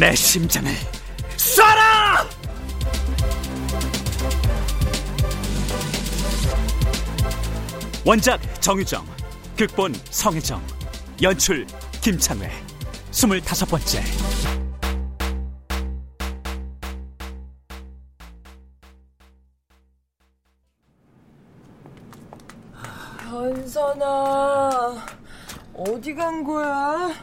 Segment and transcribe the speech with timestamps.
[0.00, 0.72] 내 심장을
[1.36, 2.26] 쏴라!
[8.06, 9.04] 원작 정유정,
[9.58, 10.62] 극본 성혜정,
[11.20, 11.66] 연출
[12.00, 12.50] 김창회,
[13.10, 14.02] 스물다섯 번째.
[23.18, 25.06] 현선아,
[25.74, 27.14] 어디 간 거야?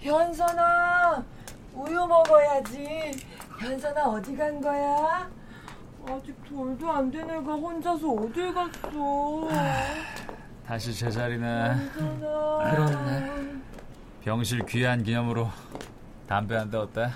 [0.00, 1.24] 현선아,
[1.92, 3.12] 우유 먹어야지.
[3.60, 5.30] 현선아, 어디 간 거야?
[6.08, 9.48] 아직 돌도 안 된 애가 혼자서 어딜 갔어?
[10.66, 11.46] 다시 제자리네.
[11.74, 12.70] 현선아.
[12.70, 13.52] 그렇네.
[14.24, 15.50] 병실 귀한 기념으로
[16.26, 17.10] 담배 한 대 어때?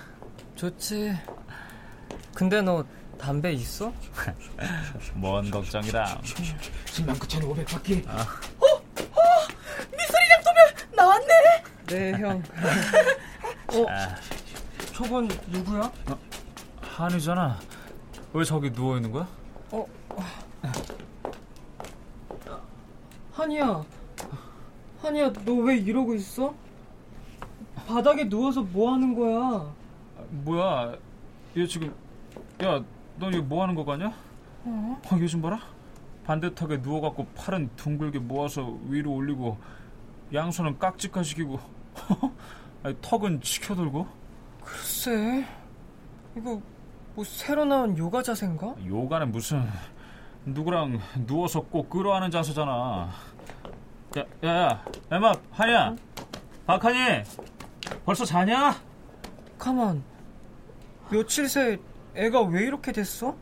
[0.56, 1.16] 좋지.
[2.34, 2.84] 근데 너
[3.18, 3.90] 담배 있어?
[5.14, 6.20] 뭔 걱정이다.
[6.20, 7.94] 10만 9,500 바퀴.
[9.96, 11.26] 미술이랑 도면 나왔네.
[11.86, 12.42] 네, 형.
[13.68, 14.14] 어, 아,
[14.96, 15.92] 저건 누구야?
[16.80, 17.58] 한이잖아.
[18.32, 19.28] 왜 저기 누워 있는 거야?
[19.70, 19.86] 어,
[23.32, 23.84] 한이야.
[25.02, 26.54] 한이야, 너 왜 이러고 있어?
[27.86, 29.70] 바닥에 누워서 뭐 하는 거야?
[30.30, 30.96] 뭐야?
[31.58, 31.94] 얘 지금
[32.64, 32.82] 야,
[33.18, 34.14] 너 이거 뭐 하는 거 같냐?
[34.64, 35.02] 어?
[35.20, 35.60] 요즘 봐라.
[36.24, 39.58] 반듯하게 누워갖고 팔은 둥글게 모아서 위로 올리고
[40.32, 41.60] 양손은 깍지까지기고
[42.82, 44.06] 아니, 턱은 치켜들고
[44.66, 45.46] 글쎄,
[46.36, 46.60] 이거
[47.14, 48.74] 뭐 새로 나온 요가 자세인가?
[48.84, 49.64] 요가는 무슨
[50.44, 53.08] 누구랑 누워서 꼭 끌어안는 자세잖아.
[54.18, 55.94] 야, 야, 야, 엠마, 한이야,
[56.66, 57.22] 박한이,
[58.04, 58.74] 벌써 자냐?
[59.56, 60.02] 가만.
[61.10, 61.78] 며칠 새
[62.16, 63.36] 애가 왜 이렇게 됐어?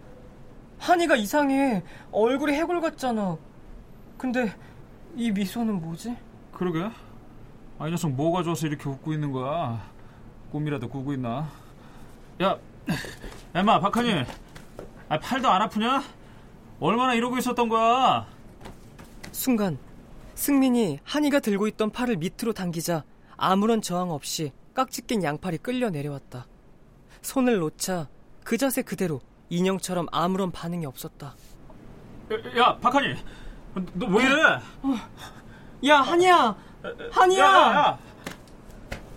[0.79, 1.83] 한이가 이상해.
[2.13, 3.39] 얼굴이 해골 같잖아.
[4.19, 4.55] 근데
[5.17, 6.15] 이 미소는 뭐지?
[6.53, 6.91] 그러게.
[7.79, 9.81] 아, 이 녀석 뭐가 좋아서 이렇게 웃고 있는 거야?
[10.55, 11.51] 꿈이라도 꾸고 있나?
[12.41, 12.57] 야,
[13.57, 14.25] 엠마, 박한이,
[15.09, 16.05] 아, 팔도 안 아프냐?
[16.79, 18.25] 얼마나 이러고 있었던 거야?
[19.33, 19.79] 순간
[20.37, 23.03] 승민이 한이가 들고 있던 팔을 밑으로 당기자
[23.37, 26.47] 아무런 저항 없이 깍지 낀 양팔이 끌려 내려왔다.
[27.21, 28.09] 손을 놓자
[28.45, 31.35] 그 자세 그대로 인형처럼 아무런 반응이 없었다.
[32.31, 33.17] 야, 야 박한이,
[33.95, 34.43] 너왜 이래?
[35.89, 36.57] 야 한이야,
[37.11, 37.45] 한이야.
[37.45, 37.99] 야, 야, 야.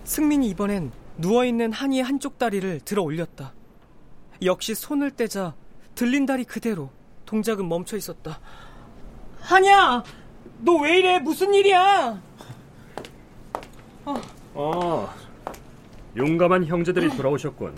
[0.02, 3.52] 승민이 이번엔 누워있는 한이의 한쪽 다리를 들어 올렸다.
[4.42, 5.54] 역시 손을 떼자
[5.94, 6.90] 들린 다리 그대로
[7.26, 8.38] 동작은 멈춰 있었다.
[9.40, 10.02] 한이야!
[10.60, 11.18] 너 왜 이래?
[11.18, 12.20] 무슨 일이야?
[14.54, 15.14] 아,
[16.16, 17.76] 용감한 형제들이 돌아오셨군.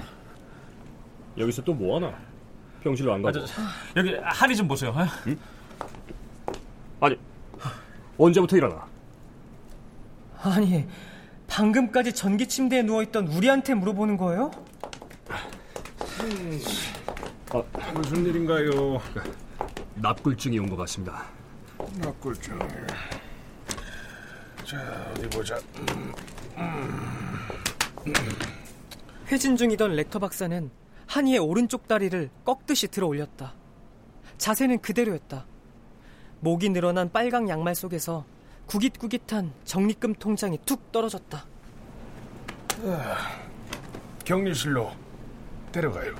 [1.39, 2.17] 여기서 또 뭐하나?
[2.83, 3.45] 병실로 안 아, 가고.
[3.47, 3.63] 저,
[3.97, 4.91] 여기 한이 좀 보세요.
[4.91, 5.07] 어?
[7.01, 7.19] 아니,
[8.17, 8.87] 언제부터 일어나?
[10.43, 10.87] 아니,
[11.51, 14.51] 방금까지 전기 침대에 누워있던 우리한테 물어보는 거예요?
[17.53, 19.01] 아, 무슨 일인가요?
[19.97, 21.25] 납골증이 온 것 같습니다.
[21.99, 22.59] 납골증.
[24.65, 25.59] 자, 어디 보자.
[29.31, 30.71] 회진 중이던 렉터 박사는
[31.07, 33.55] 한이의 오른쪽 다리를 꺾듯이 들어 올렸다.
[34.39, 35.45] 자세는 그대로였다.
[36.41, 38.25] 목이 늘어난 빨강 양말 속에서
[38.71, 41.45] 구깃구깃한 적립금 통장이 툭 떨어졌다.
[44.25, 44.93] 격리실로
[45.73, 46.15] 데려가요.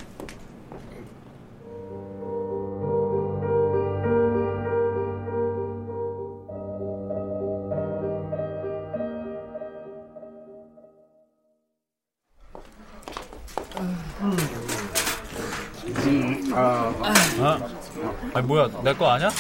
[18.35, 19.31] 아니 뭐야 내 거 아냐?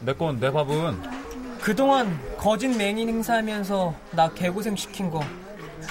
[0.00, 1.19] 내 건 내 밥은
[1.60, 5.22] 그동안 거짓 맹인 행사하면서 나 개고생 시킨 거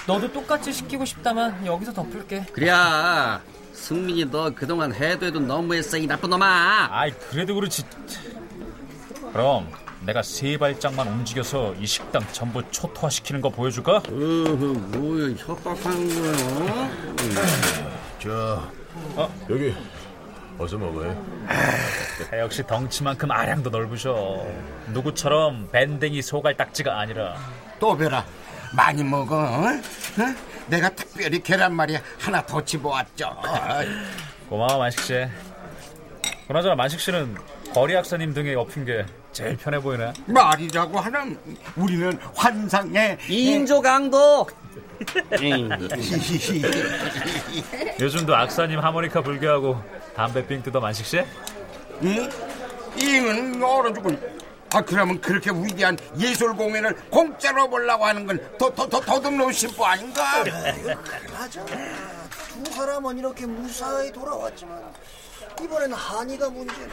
[0.07, 2.45] 너도 똑같이 시키고 싶다만 여기서 덮을게.
[2.51, 3.41] 그래야
[3.73, 6.89] 승민이 너 그동안 해도 해도 너무했어 이 나쁜 놈아.
[6.91, 7.83] 아이 그래도 그렇지.
[9.31, 9.69] 그럼
[10.05, 13.97] 내가 세 발짝만 움직여서 이 식당 전부 초토화시키는 거 보여줄까?
[13.97, 16.89] 어허 뭐야 협박하는 거야?
[18.19, 18.71] 자,
[19.49, 19.73] 여기
[20.59, 21.15] 어서 먹어요.
[22.31, 24.45] 아, 역시 덩치만큼 아량도 넓으셔
[24.89, 27.37] 누구처럼 밴댕이 소갈딱지가 아니라
[27.79, 28.25] 또별아
[28.75, 29.67] 많이 먹어 어?
[29.67, 30.35] 어?
[30.67, 33.35] 내가 특별히 계란말이 하나 더 집어왔죠
[34.49, 35.25] 고마워 만식 씨
[36.47, 37.35] 그나저나 만식 씨는
[37.73, 41.37] 거리 학사님 등에 엎힌 게 제일 편해 보이네 말이라고 하는
[41.75, 44.47] 우리는 환상의 인조 강도
[47.99, 49.81] 요즘도 악사님 하모니카 불교하고
[50.15, 51.23] 담배 삥 뜯어 만식 씨?
[52.03, 52.29] 응?
[52.97, 54.39] 이는 얼어 죽은
[54.73, 60.43] 아 그러면 그렇게 위대한 예술 공연을 공짜로 보려고 하는 건더더더 더듬는 심보 아닌가?
[61.31, 61.65] 맞아.
[61.65, 64.79] 두 사람은 이렇게 무사히 돌아왔지만
[65.61, 66.89] 이번엔 한이가 문제네.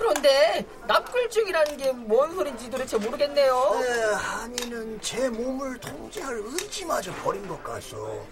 [0.00, 3.82] 그런데 납굴증이라는 게 뭔 소린지 도대체 모르겠네요.
[3.84, 8.26] 에, 한이는 제 몸을 통제할 의지마저 버린 것 같소.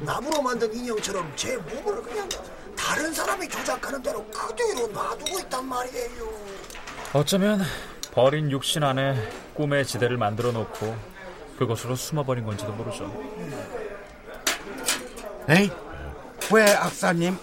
[0.00, 2.28] 나무로 만든 인형처럼 제 몸을 그냥
[2.76, 6.30] 다른 사람이 조작하는 대로 그대로 놔두고 있단 말이에요.
[7.12, 7.60] 어쩌면
[8.12, 9.16] 버린 육신 안에
[9.54, 10.96] 꿈의 지대를 만들어 놓고
[11.58, 13.04] 그것으로 숨어버린 건지도 모르죠.
[15.48, 15.70] 에이
[16.52, 17.36] 왜 악사님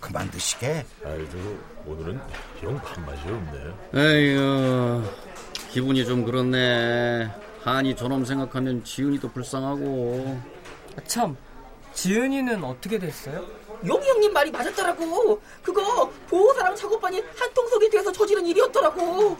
[0.00, 0.84] 그만 드시게?
[1.04, 2.20] 아이고, 오늘은
[2.62, 3.78] 영 밥맛이 없네요.
[3.94, 5.02] 에휴
[5.70, 7.30] 기분이 좀 그렇네
[7.64, 10.40] 한이 저놈 생각하면 지은이도 불쌍하고
[11.06, 11.36] 참,
[11.94, 13.44] 지은이는 어떻게 됐어요?
[13.86, 15.40] 용이 형님 말이 맞았더라고.
[15.62, 19.36] 그거 보호사랑 작업반이 한 통속이 돼서 저지른 일이었더라고.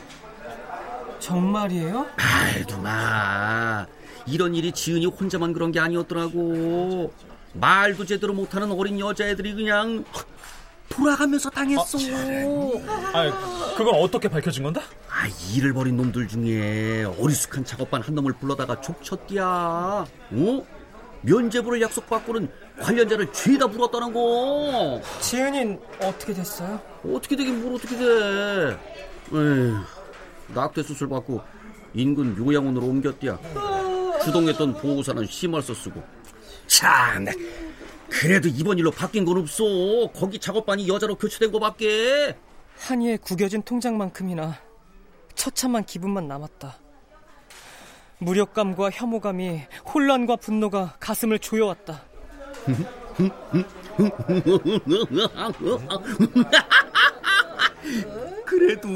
[1.18, 2.06] 정말이에요?
[2.16, 3.86] 아이 누나
[4.26, 7.12] 이런 일이 지은이 혼자만 그런 게 아니었더라고
[7.54, 10.04] 말도 제대로 못하는 어린 여자애들이 그냥
[10.88, 11.98] 돌아가면서 당했어.
[13.12, 14.80] 아, 그건 어떻게 밝혀진 건데?
[15.08, 19.44] 아, 일을 벌인 놈들 중에 어리숙한 작업반 한 놈을 불러다가 족쳤디야.
[19.44, 20.66] 어?
[21.22, 22.48] 면제부를 약속받고는
[22.80, 25.00] 관련자를 죄다 물었다는 거.
[25.20, 26.80] 지은이는 어떻게 됐어요?
[27.04, 28.78] 어떻게 되긴 뭘 어떻게 돼?
[29.32, 29.76] 에휴,
[30.54, 31.40] 낙태 수술 받고
[31.94, 33.38] 인근 요양원으로 옮겼디야.
[34.24, 36.02] 주동했던 보호사는 심할서 쓰고.
[36.66, 37.26] 참
[38.10, 39.64] 그래도 이번 일로 바뀐 건 없어
[40.14, 42.36] 거기 작업반이 여자로 교체된 거밖에
[42.78, 44.58] 한이의 구겨진 통장만큼이나
[45.34, 46.78] 처참한 기분만 남았다.
[48.18, 49.62] 무력감과 혐오감이
[49.94, 52.02] 혼란과 분노가 가슴을 조여왔다.
[58.44, 58.88] 그래도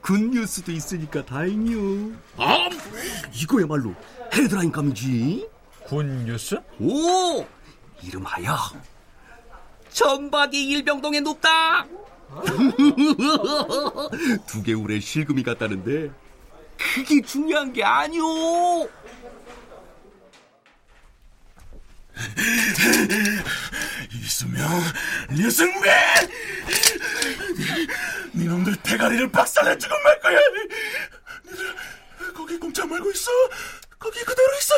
[0.00, 2.12] 굿뉴스도 있으니까 다행이요.
[2.36, 2.68] 아,
[3.32, 3.94] 이거야말로
[4.32, 5.48] 헤드라인 감이지.
[5.86, 6.56] 굿뉴스?
[6.80, 7.44] 오,
[8.02, 8.56] 이름하여
[9.90, 11.86] 전박이 일병동에 눕다.
[14.46, 16.10] 두 개울에 실금이 갔다는데
[16.76, 18.88] 그게 중요한 게 아니오.
[24.12, 24.68] 이수명,
[25.30, 25.82] 류승민!
[28.34, 30.38] 니놈들 대가리를 박살내주고 말 거야!
[32.34, 33.30] 거기 꼼짝 말고 있어!
[34.04, 34.74] 거기 그대로 있어!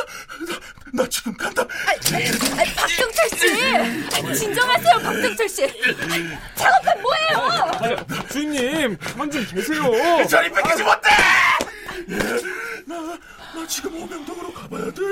[0.93, 1.67] 나, 나 지금 간다!
[1.67, 4.39] 박경철 씨!
[4.39, 5.67] 진정하세요, 박경철 씨!
[6.55, 7.97] 작업한 뭐예요?
[8.31, 9.83] 주인님, 가만 좀 계세요.
[10.29, 11.11] 저리 뺏기지 못해!
[12.87, 12.95] 나,
[13.53, 15.03] 나 지금 오명동으로 가봐야 돼.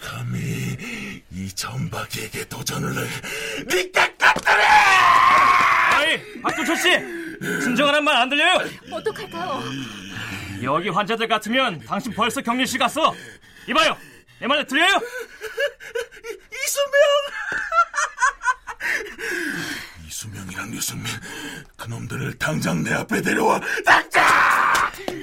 [0.00, 0.76] 감히
[1.32, 3.10] 이 전박이에게 도전을 해.
[3.66, 4.62] 니까 깎더래!
[4.62, 6.90] 아이, 박종철 씨!
[7.64, 8.60] 진정하란 말 안 들려요?
[8.92, 9.60] 어떡할까요?
[10.62, 13.14] 여기 환자들 같으면 당신 벌써 격리실 갔어.
[13.68, 13.96] 이봐요,
[14.40, 14.88] 내말 들려요?
[16.52, 16.92] 이수명!
[20.06, 21.06] 이수명이랑 류승민,
[21.76, 23.60] 그놈들을 당장 내 앞에 데려와.
[23.84, 24.22] 당장!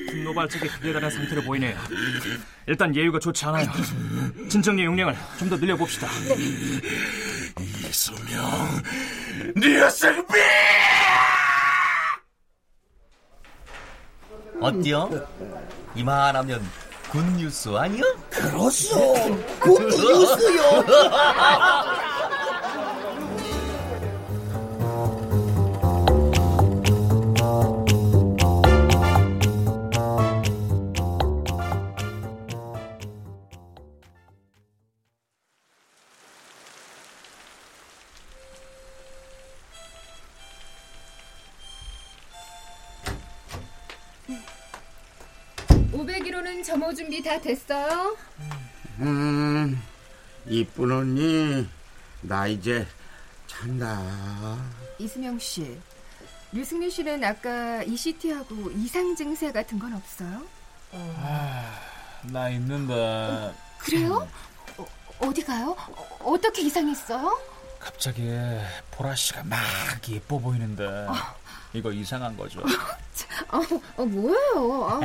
[0.07, 1.77] 분노 발작이 극에 달한 상태로 보이네요.
[2.65, 3.67] 일단 예유가 좋지 않아요.
[4.49, 6.07] 진정의 용량을 좀 더 늘려봅시다.
[7.59, 8.83] 이수명,
[9.55, 10.25] 류승민!
[14.61, 15.09] 어때요?
[15.95, 16.61] 이만하면
[17.11, 18.03] 굿뉴스 아니야?
[18.29, 19.15] 그렇소.
[19.59, 20.61] 굿뉴스요.
[46.63, 48.15] 점호 준비 다 됐어요?
[48.99, 49.81] 음,
[50.45, 51.67] 이쁜 언니,
[52.21, 52.85] 나 이제
[53.47, 53.99] 잔다.
[54.99, 55.79] 이수명 씨,
[56.51, 60.43] 류승민 씨는 아까 ECT하고 이상 증세 같은 건 없어요?
[60.93, 61.79] 아,
[62.23, 63.53] 나 있는데.
[63.79, 64.27] 그래요?
[65.19, 65.75] 어, 디 가요?
[66.19, 67.39] 어, 떻게 이상했어요?
[67.79, 68.29] 갑자기
[68.91, 69.57] 보라 씨가 막
[70.09, 70.85] 예뻐 보이는데.
[70.85, 71.15] 어.
[71.77, 72.61] 이거 이상한 거죠.
[73.49, 73.61] 아,
[73.97, 74.87] 아 뭐예요?
[74.89, 75.01] 아,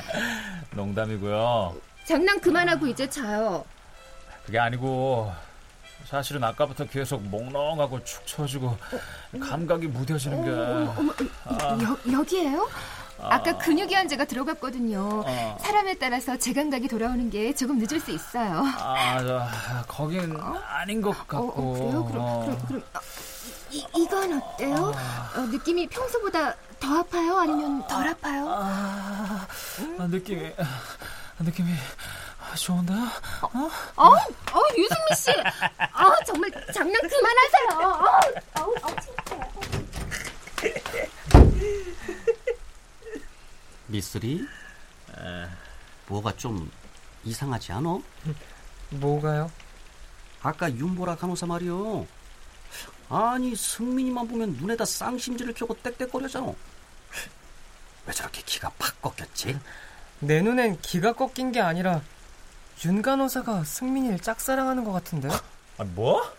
[0.70, 1.76] 농담이고요.
[2.04, 3.64] 장난 그만하고 이제 자요.
[4.46, 5.32] 그게 아니고
[6.06, 8.78] 사실은 아까부터 계속 몽롱하고 축 처지고
[9.40, 10.50] 감각이 무뎌지는 게.
[10.50, 11.12] 어, 어머,
[11.44, 11.78] 아.
[11.82, 12.68] 여, 여기에요?
[13.20, 13.42] 아.
[13.42, 15.24] 까 근육이 한제가 들어갔거든요.
[15.26, 15.58] 아.
[15.60, 18.62] 사람에 따라서 제 감각이 돌아오는 게 조금 늦을 수 있어요.
[18.78, 19.46] 아, 저,
[19.88, 20.54] 거긴 어?
[20.68, 21.36] 아닌 것 같고.
[21.36, 22.04] 어, 어, 그래요?
[22.04, 22.82] 그럼, 그럼, 그럼
[23.70, 24.94] 이, 이건 어때요?
[25.36, 27.38] 어, 느낌이 평소보다 더 아파요?
[27.38, 28.46] 아니면 덜 아파요?
[28.48, 29.46] 아,
[29.98, 30.52] 아, 느낌이,
[31.40, 31.72] 느낌이
[32.56, 32.94] 좋은데?
[32.94, 33.70] 어?
[33.96, 35.30] 어, 어 유승민 씨!
[35.78, 37.78] 아, 정말 장난 그만하세요!
[37.78, 39.18] 어, 어, 어, 진짜.
[43.86, 44.46] 미쓰리?
[46.06, 46.70] 뭐가 좀
[47.24, 47.98] 이상하지 않아?
[48.90, 49.50] 뭐가요?
[50.42, 52.06] 아까 윤보라 간호사 말이요.
[53.08, 56.52] 아니 승민이만 보면 눈에다 쌍심지를 켜고 땡땡거려잖아.
[58.06, 59.58] 왜 저렇게 기가 팍 꺾였지?
[60.20, 62.02] 내 눈엔 기가 꺾인 게 아니라
[62.84, 65.28] 윤 간호사가 승민이를 짝사랑하는 것 같은데.
[65.78, 66.22] 아, 뭐?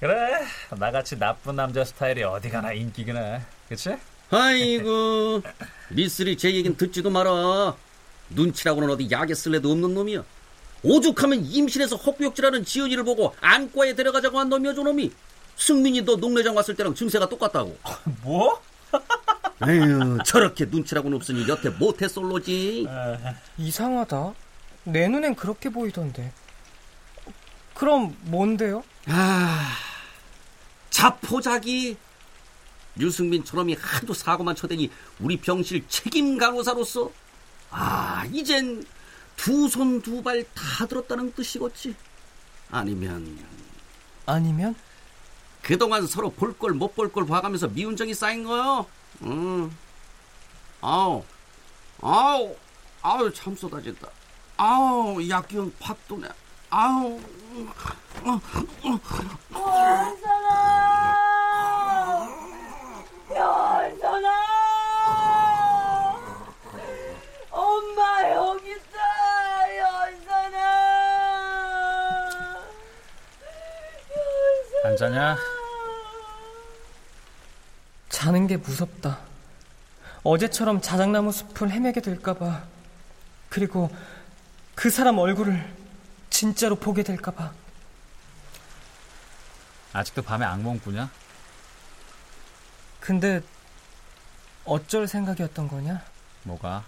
[0.00, 3.96] 그래 나같이 나쁜 남자 스타일이 어디 가나 인기긴 해 그치?
[4.30, 5.42] 아이고
[5.88, 7.74] 미쓰리 제 얘긴 듣지도 마라
[8.30, 10.22] 눈치라고는 어디 약에 쓸래도 없는 놈이야
[10.82, 15.10] 오죽하면 임신해서 헛구역질하는 지은이를 보고 안과에 데려가자고 한 놈이야 저놈이
[15.56, 17.76] 승민이 너 농내장 왔을 때랑 증세가 똑같다고.
[18.22, 18.60] 뭐?
[19.68, 22.86] 에휴 저렇게 눈치라고는 없으니 여태 못해 솔로지.
[23.58, 24.34] 이상하다.
[24.84, 26.32] 내 눈엔 그렇게 보이던데.
[27.74, 28.84] 그럼 뭔데요?
[29.06, 29.72] 아
[30.90, 31.96] 자포자기.
[33.00, 37.10] 유승민 저놈이 하도 사고만 쳐대니 우리 병실 책임 간호사로서?
[37.70, 38.84] 아 이젠
[39.38, 41.94] 두 손 두 발 다 들었다는 뜻이겠지.
[42.70, 43.38] 아니면
[44.26, 44.74] 아니면
[45.62, 48.84] 그동안 서로 볼 걸 못 볼 걸 봐가면서 미운 정이 쌓인 거요.
[49.22, 49.70] 응.
[50.80, 51.24] 아우
[52.02, 52.54] 아우
[53.00, 54.08] 아우 참 쏟아진다.
[54.56, 56.28] 아우 약기운 팍 도네.
[56.70, 57.18] 아우.
[58.24, 58.40] 어,
[58.82, 59.00] 어,
[59.54, 60.17] 어.
[74.98, 75.36] 자냐?
[78.08, 79.20] 자는 게 무섭다.
[80.24, 82.64] 어제처럼 자작나무 숲을 헤매게 될까봐.
[83.48, 83.94] 그리고
[84.74, 85.72] 그 사람 얼굴을
[86.30, 87.52] 진짜로 보게 될까봐.
[89.92, 91.08] 아직도 밤에 악몽 꾸냐?
[92.98, 93.40] 근데
[94.64, 96.02] 어쩔 생각이었던 거냐?
[96.42, 96.84] 뭐가?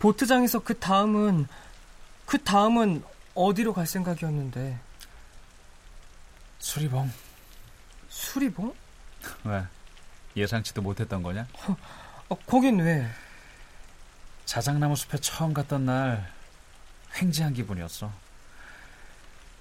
[0.00, 1.48] 보트장에서 그 다음은
[2.26, 3.02] 그 다음은
[3.34, 4.78] 어디로 갈 생각이었는데
[6.58, 7.10] 수리봉
[8.34, 8.74] 수리봉?
[9.44, 9.64] 왜?
[10.34, 11.46] 예상치도 못했던 거냐?
[11.52, 11.76] 어,
[12.30, 13.08] 어, 거긴 왜?
[14.44, 16.32] 자작나무 숲에 처음 갔던 날
[17.14, 18.12] 횡재한 기분이었어.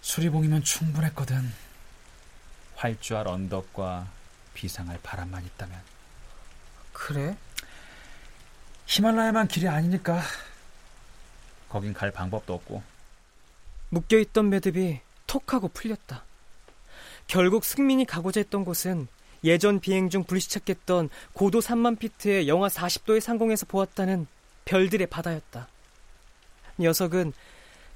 [0.01, 1.53] 수리봉이면 충분했거든.
[2.75, 4.07] 활주할 언덕과
[4.55, 5.79] 비상할 바람만 있다면.
[6.93, 7.37] 그래?
[8.87, 10.19] 히말라야만 길이 아니니까
[11.69, 12.81] 거긴 갈 방법도 없고.
[13.89, 16.23] 묶여있던 매듭이 톡 하고 풀렸다.
[17.27, 19.07] 결국 승민이 가고자 했던 곳은
[19.43, 24.27] 예전 비행 중 불시착했던 고도 3만 피트의 영하 40도의 상공에서 보았다는
[24.65, 25.67] 별들의 바다였다.
[26.79, 27.33] 녀석은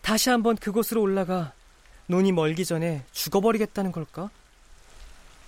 [0.01, 1.53] 다시 한번 그곳으로 올라가
[2.07, 4.29] 눈이 멀기 전에 죽어버리겠다는 걸까?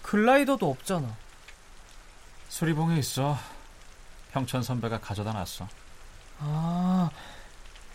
[0.01, 1.15] 글라이더도 없잖아.
[2.49, 3.37] 수리봉에 있어.
[4.31, 5.67] 형천 선배가 가져다 놨어.
[6.39, 7.09] 아,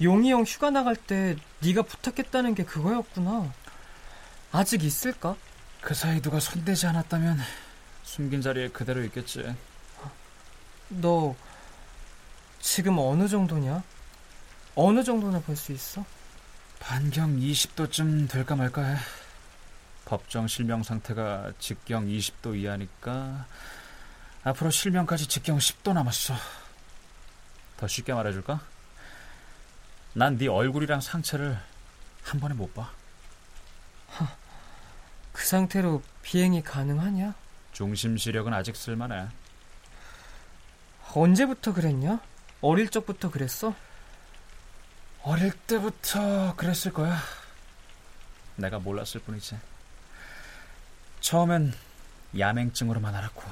[0.03, 3.53] 용이 형 휴가 나갈 때 네가 부탁했다는 게 그거였구나.
[4.53, 5.37] 아직 있을까?
[5.85, 7.39] 그 사이 누가 손대지 않았다면
[8.05, 9.55] 숨긴 자리에 그대로 있겠지.
[10.89, 11.37] 너
[12.61, 13.83] 지금 어느 정도냐?
[14.77, 16.05] 어느 정도나 볼 수 있어?
[16.81, 18.97] 반경 20도쯤 될까 말까 해.
[20.07, 23.47] 법정 실명 상태가 직경 20도 이하니까
[24.43, 26.35] 앞으로 실명까지 직경 10도 남았어.
[27.79, 28.61] 더 쉽게 말해줄까?
[30.15, 31.59] 난 네 얼굴이랑 상체를
[32.23, 32.91] 한 번에 못 봐.
[35.35, 37.35] 그 상태로 비행이 가능하냐?
[37.73, 39.27] 중심 시력은 아직 쓸만해.
[41.13, 42.21] 언제부터 그랬냐?
[42.61, 43.75] 어릴 적부터 그랬어?
[45.23, 47.19] 어릴 때부터 그랬을 거야.
[48.57, 49.59] 내가 몰랐을 뿐이지.
[51.21, 51.75] 처음엔
[52.39, 53.43] 야맹증으로만 알았고.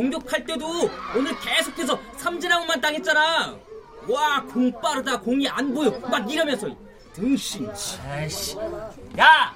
[0.00, 3.56] 공격할 때도 오늘 계속해서 삼진아웃만 당했잖아.
[4.08, 5.90] 와, 공 빠르다, 공이 안 보여.
[6.00, 6.68] 막 이러면서
[7.14, 7.72] 등신.
[8.06, 8.58] 아이씨.
[9.18, 9.54] 야,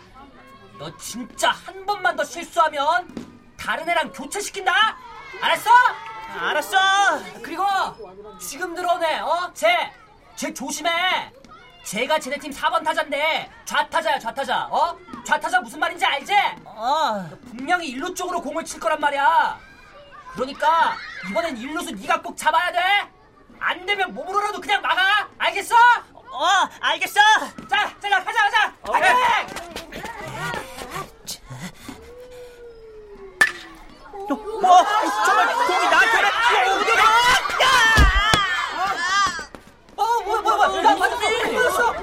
[0.78, 3.06] 너 진짜 한 번만 더 실수하면
[3.58, 4.72] 다른 애랑 교체시킨다.
[5.42, 5.70] 알았어?
[6.38, 6.78] 알았어.
[7.42, 7.62] 그리고
[8.40, 9.18] 지금 들어오네.
[9.20, 9.92] 어, 쟤,
[10.36, 10.90] 쟤 조심해.
[11.84, 14.68] 제가 쟤네 팀 4번 타자인데 좌타자야 좌타자.
[14.70, 14.96] 어?
[15.24, 16.32] 좌타자 무슨 말인지 알지?
[16.64, 17.28] 어.
[17.50, 19.69] 분명히 일루 쪽으로 공을 칠 거란 말이야.
[20.34, 20.96] 그러니까
[21.28, 22.78] 이번엔 일루수 네가 꼭 잡아야 돼.
[23.58, 25.28] 안 되면 몸으로라도 그냥 막아.
[25.38, 25.74] 알겠어?
[26.14, 26.46] 어,
[26.80, 27.20] 알겠어.
[27.68, 28.72] 자, 자, 자, 가자, 가자.
[28.82, 29.16] 파이팅!
[34.62, 34.84] 와,
[35.26, 36.16] 정말 공이 나한테
[36.48, 37.02] 튀어오더라.
[39.96, 41.94] 어, 뭐야, 뭐야, 뭐야, 나 맞았어, 맞았어.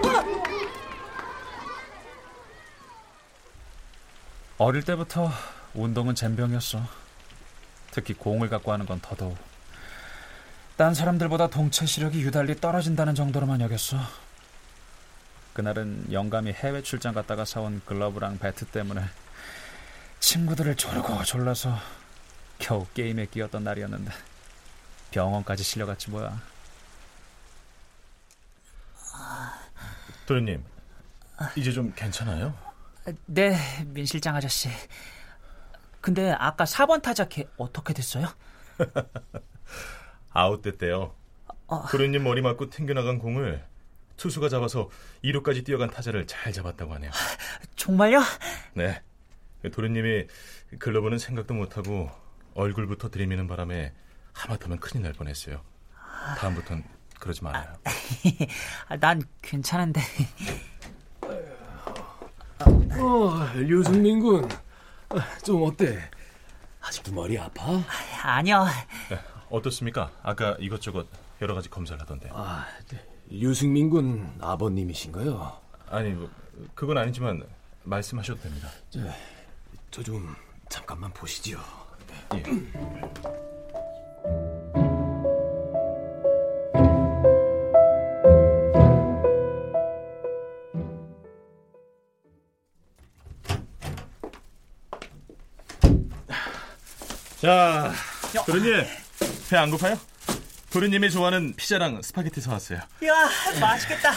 [4.57, 5.29] 어릴 때부터
[5.73, 6.79] 운동은 젬병이었어.
[7.97, 9.35] 특히 공을 갖고 하는 건 더더욱.
[10.75, 13.97] 딴 사람들보다 동체 시력이 유달리 떨어진다는 정도로만 여겼어.
[15.53, 19.03] 그날은 영감이 해외 출장 갔다가 사온 글러브랑 배트 때문에
[20.19, 21.75] 친구들을 조르고 졸라서
[22.59, 24.11] 겨우 게임에 끼었던 날이었는데
[25.09, 26.39] 병원까지 실려갔지 뭐야.
[30.27, 30.63] 도련님,
[31.55, 32.53] 이제 좀 괜찮아요?
[33.25, 33.57] 네,
[33.87, 34.69] 민 실장 아저씨.
[36.07, 38.27] 근데 아까 4번 타자 걔 어떻게 됐어요?
[40.31, 41.13] 아웃됐대요.
[41.67, 41.85] 어.
[41.91, 43.61] 도련님 머리 맞고 튕겨나간 공을
[44.15, 44.89] 투수가 잡아서
[45.25, 47.11] 2루까지 뛰어간 타자를 잘 잡았다고 하네요.
[47.75, 48.21] 정말요?
[48.75, 49.03] 네.
[49.69, 50.27] 도련님이
[50.79, 52.09] 글러브는 생각도 못하고
[52.53, 53.91] 얼굴부터 들이미는 바람에
[54.31, 55.59] 하마터면 큰일 날 뻔했어요.
[56.37, 56.85] 다음부턴
[57.19, 57.73] 그러지 말아요.
[58.87, 59.99] 아, 난 괜찮은데.
[62.97, 64.47] 어, 류승민 군.
[65.43, 65.99] 좀 어때?
[66.81, 67.81] 아직도 머리 아파?
[68.23, 68.65] 아니요.
[69.09, 70.11] 네, 어떻습니까?
[70.23, 71.07] 아까 이것저것
[71.41, 72.29] 여러 가지 검사를 하던데.
[72.33, 72.65] 아,
[73.29, 75.59] 류승민 군 아버님이신가요?
[75.89, 76.29] 아니, 뭐,
[76.75, 77.43] 그건 아니지만
[77.83, 78.69] 말씀하셔도 됩니다.
[79.91, 80.35] 저 좀
[80.69, 81.59] 잠깐만 보시지요.
[82.35, 82.43] 예.
[97.47, 97.93] 자,
[98.45, 98.85] 도련님,
[99.49, 99.97] 배 안 고파요?
[100.69, 102.79] 도련님이 좋아하는 피자랑 스파게티 사왔어요.
[103.01, 103.13] 이야,
[103.61, 104.11] 맛있겠다.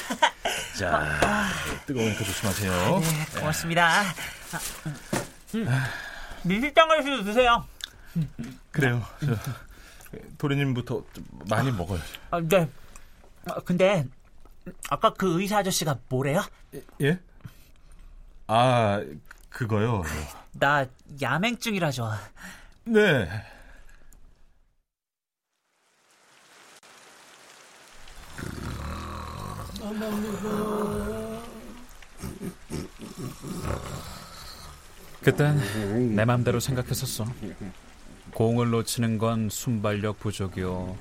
[0.76, 1.48] 자,
[1.86, 2.98] 뜨거우니까 조심하세요.
[2.98, 4.02] 네, 고맙습니다.
[6.42, 7.64] 민 실장 아저씨도 드세요.
[8.72, 9.06] 그래요.
[9.24, 9.36] 저,
[10.38, 12.00] 도련님부터 좀 많이 먹어요.
[12.32, 12.68] 아, 네.
[13.46, 14.06] 아, 근데
[14.90, 16.42] 아까 그 의사 아저씨가 뭐래요?
[17.00, 17.20] 예?
[18.48, 19.00] 아,
[19.50, 20.02] 그거요.
[20.50, 20.84] 나
[21.22, 22.10] 야맹증이라죠.
[22.84, 23.28] 네.
[35.22, 37.26] 그땐 내 맘대로 생각했었어.
[38.34, 40.96] 공을 놓치는 건 순발력 부족이요.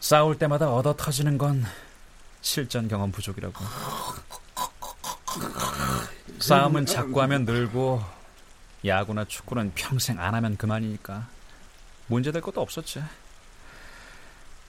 [0.00, 1.64] 싸울 때마다 얻어 터지는 건
[2.40, 3.64] 실전 경험 부족이라고.
[6.40, 8.17] 싸움은 자꾸 하면 늘고
[8.84, 11.26] 야구나 축구는 평생 안 하면 그만이니까
[12.06, 13.02] 문제될 것도 없었지.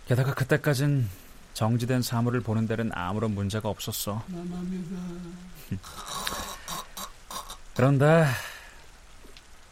[0.07, 1.07] 게다가 그때까진
[1.53, 4.23] 정지된 사물을 보는 데는 아무런 문제가 없었어.
[7.75, 8.25] 그런데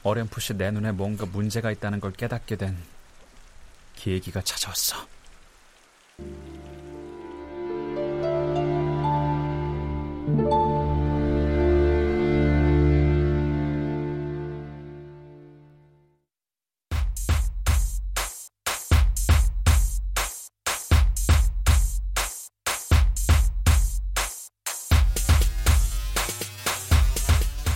[0.03, 2.77] 어렴풋이 내 눈에 뭔가 문제가 있다는 걸 깨닫게 된
[3.95, 4.95] 계기가 찾아왔어.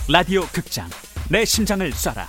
[0.08, 0.90] 라디오 극장
[1.30, 2.24] 내 심장을 쏴라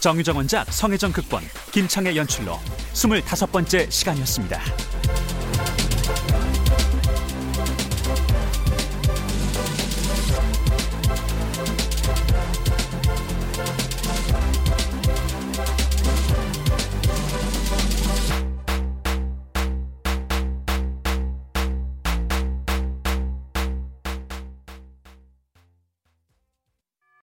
[0.00, 2.58] 정유정 원작 성혜정 극본 김창의 연출로
[2.92, 4.60] 스물다섯 번째 시간이었습니다.